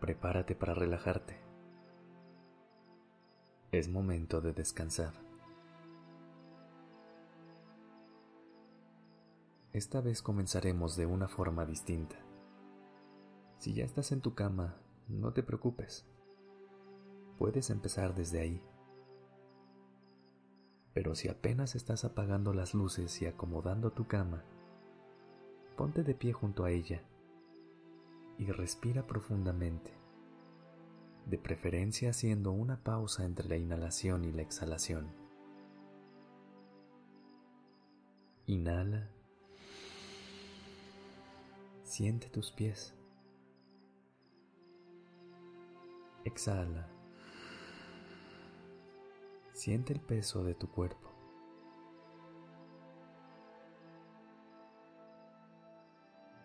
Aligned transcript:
Prepárate 0.00 0.54
para 0.54 0.74
relajarte. 0.74 1.36
Es 3.72 3.88
momento 3.88 4.40
de 4.40 4.52
descansar. 4.52 5.12
Esta 9.72 10.00
vez 10.00 10.22
comenzaremos 10.22 10.96
de 10.96 11.06
una 11.06 11.28
forma 11.28 11.66
distinta. 11.66 12.16
Si 13.58 13.74
ya 13.74 13.84
estás 13.84 14.12
en 14.12 14.20
tu 14.20 14.34
cama, 14.34 14.76
no 15.08 15.32
te 15.32 15.42
preocupes. 15.42 16.06
Puedes 17.36 17.68
empezar 17.70 18.14
desde 18.14 18.40
ahí. 18.40 18.62
Pero 20.94 21.16
si 21.16 21.28
apenas 21.28 21.74
estás 21.74 22.04
apagando 22.04 22.54
las 22.54 22.72
luces 22.72 23.20
y 23.20 23.26
acomodando 23.26 23.90
tu 23.90 24.06
cama, 24.06 24.44
ponte 25.76 26.04
de 26.04 26.14
pie 26.14 26.32
junto 26.32 26.64
a 26.64 26.70
ella 26.70 27.02
y 28.38 28.46
respira 28.52 29.06
profundamente, 29.06 29.97
de 31.28 31.36
preferencia 31.36 32.10
haciendo 32.10 32.52
una 32.52 32.82
pausa 32.82 33.24
entre 33.24 33.48
la 33.48 33.56
inhalación 33.56 34.24
y 34.24 34.32
la 34.32 34.42
exhalación. 34.42 35.08
Inhala. 38.46 39.10
Siente 41.82 42.30
tus 42.30 42.50
pies. 42.50 42.94
Exhala. 46.24 46.88
Siente 49.52 49.92
el 49.92 50.00
peso 50.00 50.44
de 50.44 50.54
tu 50.54 50.70
cuerpo. 50.70 51.10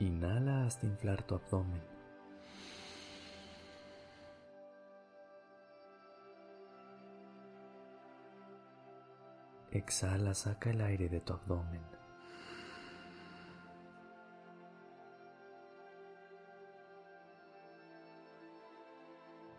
Inhala 0.00 0.66
hasta 0.66 0.86
inflar 0.86 1.22
tu 1.24 1.36
abdomen. 1.36 1.91
Exhala, 9.72 10.34
saca 10.34 10.68
el 10.70 10.82
aire 10.82 11.08
de 11.08 11.20
tu 11.20 11.32
abdomen. 11.32 11.80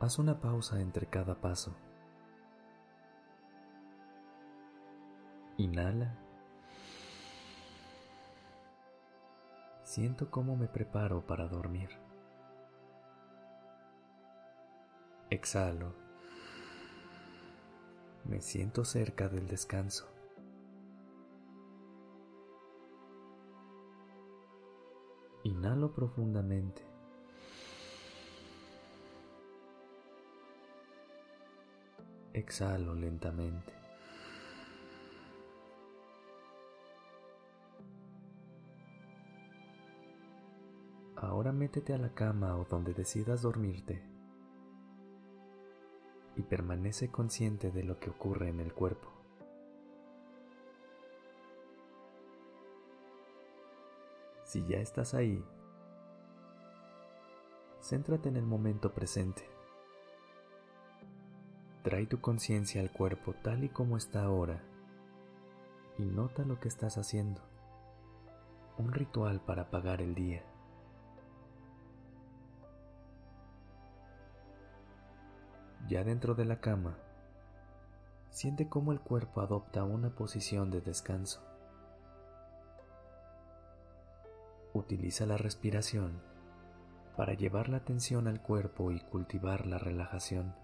Haz 0.00 0.18
una 0.18 0.38
pausa 0.38 0.80
entre 0.80 1.06
cada 1.06 1.40
paso. 1.40 1.74
Inhala. 5.56 6.14
Siento 9.82 10.30
cómo 10.30 10.56
me 10.56 10.66
preparo 10.66 11.24
para 11.24 11.46
dormir. 11.46 11.88
Exhalo. 15.30 16.01
Me 18.24 18.40
siento 18.40 18.84
cerca 18.84 19.28
del 19.28 19.46
descanso. 19.48 20.08
Inhalo 25.44 25.92
profundamente. 25.92 26.82
Exhalo 32.32 32.94
lentamente. 32.94 33.72
Ahora 41.16 41.52
métete 41.52 41.92
a 41.92 41.98
la 41.98 42.14
cama 42.14 42.56
o 42.56 42.64
donde 42.64 42.94
decidas 42.94 43.42
dormirte 43.42 44.11
y 46.36 46.42
permanece 46.42 47.10
consciente 47.10 47.70
de 47.70 47.84
lo 47.84 47.98
que 47.98 48.10
ocurre 48.10 48.48
en 48.48 48.60
el 48.60 48.72
cuerpo. 48.72 49.08
Si 54.44 54.64
ya 54.66 54.78
estás 54.78 55.14
ahí, 55.14 55.42
céntrate 57.80 58.28
en 58.28 58.36
el 58.36 58.44
momento 58.44 58.92
presente. 58.92 59.48
Trae 61.82 62.06
tu 62.06 62.20
conciencia 62.20 62.80
al 62.80 62.92
cuerpo 62.92 63.34
tal 63.42 63.64
y 63.64 63.68
como 63.68 63.96
está 63.96 64.22
ahora 64.24 64.62
y 65.98 66.04
nota 66.04 66.44
lo 66.44 66.58
que 66.60 66.68
estás 66.68 66.98
haciendo. 66.98 67.40
Un 68.78 68.92
ritual 68.92 69.40
para 69.40 69.62
apagar 69.62 70.00
el 70.00 70.14
día. 70.14 70.42
Ya 75.92 76.04
dentro 76.04 76.34
de 76.34 76.46
la 76.46 76.58
cama, 76.58 76.96
siente 78.30 78.66
cómo 78.66 78.92
el 78.92 79.00
cuerpo 79.00 79.42
adopta 79.42 79.84
una 79.84 80.08
posición 80.08 80.70
de 80.70 80.80
descanso. 80.80 81.42
Utiliza 84.72 85.26
la 85.26 85.36
respiración 85.36 86.22
para 87.14 87.34
llevar 87.34 87.68
la 87.68 87.76
atención 87.76 88.26
al 88.26 88.40
cuerpo 88.40 88.90
y 88.90 89.00
cultivar 89.00 89.66
la 89.66 89.76
relajación. 89.76 90.54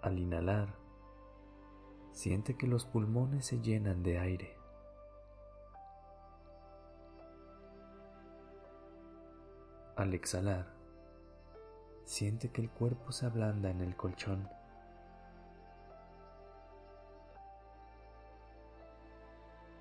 Al 0.00 0.18
inhalar, 0.18 0.76
siente 2.12 2.56
que 2.56 2.66
los 2.66 2.86
pulmones 2.86 3.44
se 3.44 3.60
llenan 3.60 4.02
de 4.02 4.18
aire. 4.18 4.59
Al 10.00 10.14
exhalar, 10.14 10.64
siente 12.06 12.48
que 12.48 12.62
el 12.62 12.70
cuerpo 12.70 13.12
se 13.12 13.26
ablanda 13.26 13.68
en 13.68 13.82
el 13.82 13.94
colchón. 13.96 14.48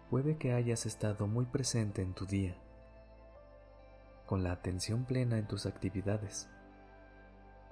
Puede 0.09 0.37
que 0.37 0.51
hayas 0.51 0.85
estado 0.85 1.25
muy 1.25 1.45
presente 1.45 2.01
en 2.01 2.13
tu 2.13 2.25
día, 2.25 2.53
con 4.25 4.43
la 4.43 4.51
atención 4.51 5.05
plena 5.05 5.37
en 5.37 5.47
tus 5.47 5.65
actividades, 5.65 6.49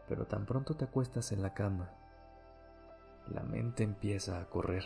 pero 0.08 0.26
tan 0.26 0.46
pronto 0.46 0.74
te 0.78 0.86
acuestas 0.86 1.34
en 1.34 1.42
la 1.42 1.54
cama, 1.54 1.90
la 3.28 3.44
mente 3.44 3.84
empieza 3.84 4.40
a 4.40 4.46
correr. 4.46 4.86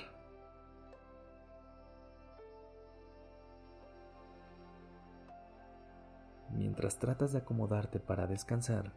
Mientras 6.53 6.99
tratas 6.99 7.31
de 7.31 7.39
acomodarte 7.39 7.99
para 7.99 8.27
descansar, 8.27 8.93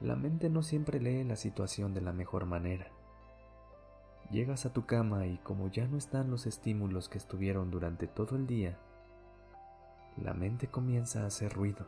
la 0.00 0.16
mente 0.16 0.50
no 0.50 0.62
siempre 0.62 1.00
lee 1.00 1.24
la 1.24 1.36
situación 1.36 1.94
de 1.94 2.00
la 2.00 2.12
mejor 2.12 2.46
manera. 2.46 2.88
Llegas 4.30 4.66
a 4.66 4.72
tu 4.72 4.86
cama 4.86 5.26
y 5.26 5.38
como 5.38 5.68
ya 5.70 5.86
no 5.86 5.96
están 5.96 6.30
los 6.30 6.46
estímulos 6.46 7.08
que 7.08 7.18
estuvieron 7.18 7.70
durante 7.70 8.06
todo 8.06 8.36
el 8.36 8.46
día, 8.46 8.78
la 10.16 10.34
mente 10.34 10.68
comienza 10.68 11.22
a 11.22 11.26
hacer 11.26 11.52
ruido 11.52 11.86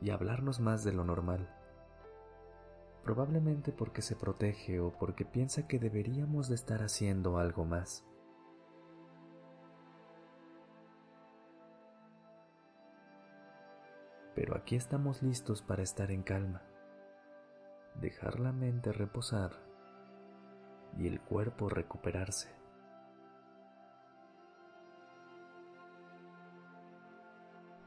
y 0.00 0.10
a 0.10 0.14
hablarnos 0.14 0.60
más 0.60 0.84
de 0.84 0.92
lo 0.92 1.04
normal 1.04 1.48
probablemente 3.04 3.70
porque 3.70 4.02
se 4.02 4.16
protege 4.16 4.80
o 4.80 4.90
porque 4.90 5.24
piensa 5.24 5.68
que 5.68 5.78
deberíamos 5.78 6.48
de 6.48 6.54
estar 6.56 6.82
haciendo 6.82 7.38
algo 7.38 7.64
más. 7.64 8.04
Pero 14.34 14.56
aquí 14.56 14.76
estamos 14.76 15.22
listos 15.22 15.62
para 15.62 15.82
estar 15.82 16.10
en 16.10 16.22
calma, 16.22 16.62
dejar 18.00 18.40
la 18.40 18.52
mente 18.52 18.92
reposar 18.92 19.52
y 20.98 21.06
el 21.06 21.20
cuerpo 21.20 21.68
recuperarse. 21.68 22.48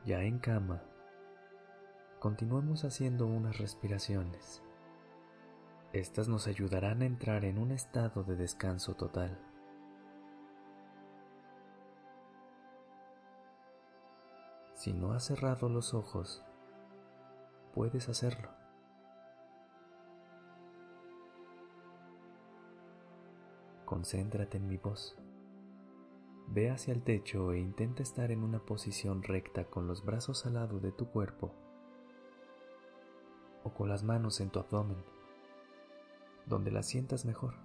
Ya 0.05 0.23
en 0.23 0.39
cama, 0.39 0.81
continuamos 2.19 2.85
haciendo 2.85 3.27
unas 3.27 3.57
respiraciones. 3.57 4.63
Estas 5.91 6.29
nos 6.29 6.47
ayudarán 6.47 7.01
a 7.01 7.05
entrar 7.05 7.43
en 7.43 7.57
un 7.57 7.71
estado 7.71 8.23
de 8.23 8.37
descanso 8.37 8.95
total. 8.95 9.37
Si 14.77 14.93
no 14.93 15.13
has 15.13 15.25
cerrado 15.25 15.69
los 15.69 15.95
ojos, 15.95 16.45
puedes 17.73 18.09
hacerlo. 18.09 18.47
Concéntrate 23.85 24.57
en 24.57 24.67
mi 24.67 24.77
voz. 24.77 25.17
Ve 26.49 26.69
hacia 26.69 26.93
el 26.93 27.01
techo 27.01 27.53
e 27.53 27.59
intenta 27.59 28.03
estar 28.03 28.29
en 28.29 28.43
una 28.43 28.59
posición 28.59 29.23
recta 29.23 29.65
con 29.65 29.87
los 29.87 30.05
brazos 30.05 30.45
al 30.45 30.53
lado 30.53 30.79
de 30.79 30.91
tu 30.91 31.07
cuerpo 31.07 31.55
o 33.63 33.73
con 33.73 33.89
las 33.89 34.03
manos 34.03 34.39
en 34.41 34.51
tu 34.51 34.59
abdomen, 34.59 35.03
donde 36.45 36.69
las 36.69 36.85
sientas 36.85 37.25
mejor. 37.25 37.55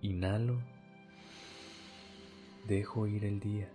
Inhalo, 0.00 0.73
dejo 2.66 3.06
ir 3.06 3.24
el 3.24 3.40
día. 3.40 3.70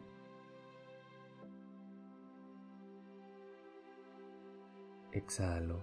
Exhalo, 5.12 5.82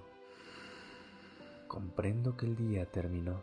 comprendo 1.68 2.36
que 2.36 2.46
el 2.46 2.56
día 2.56 2.90
terminó. 2.90 3.40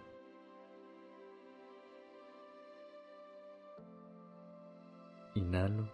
Inhalo, 5.35 5.89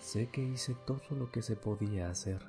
sé 0.00 0.28
que 0.30 0.42
hice 0.42 0.74
todo 0.74 1.00
lo 1.10 1.30
que 1.30 1.42
se 1.42 1.56
podía 1.56 2.10
hacer. 2.10 2.44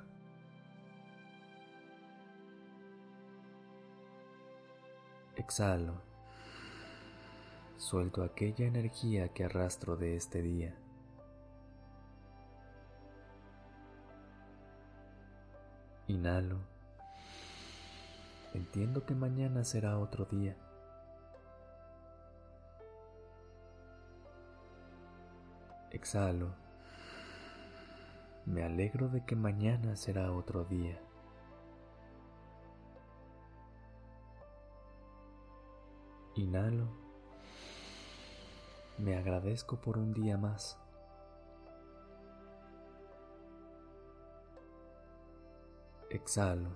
Exhalo 5.36 6.11
suelto 7.82 8.22
aquella 8.22 8.64
energía 8.64 9.30
que 9.30 9.42
arrastro 9.42 9.96
de 9.96 10.14
este 10.14 10.40
día. 10.40 10.72
Inhalo. 16.06 16.60
Entiendo 18.54 19.04
que 19.04 19.16
mañana 19.16 19.64
será 19.64 19.98
otro 19.98 20.26
día. 20.26 20.56
Exhalo. 25.90 26.54
Me 28.46 28.62
alegro 28.62 29.08
de 29.08 29.24
que 29.24 29.34
mañana 29.34 29.96
será 29.96 30.30
otro 30.30 30.64
día. 30.64 31.00
Inhalo 36.36 37.01
me 38.98 39.16
agradezco 39.16 39.80
por 39.80 39.98
un 39.98 40.12
día 40.12 40.36
más. 40.36 40.78
Exhalo 46.10 46.70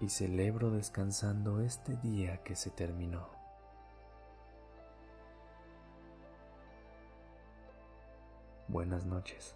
y 0.00 0.08
celebro 0.08 0.70
descansando 0.70 1.60
este 1.60 1.96
día 1.98 2.42
que 2.42 2.56
se 2.56 2.70
terminó. 2.70 3.28
Buenas 8.66 9.04
noches. 9.04 9.54